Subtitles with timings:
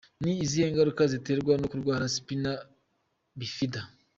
[0.23, 2.51] Ni izihe ngaruka ziterwa no kurwara spina
[3.39, 3.81] bifida?.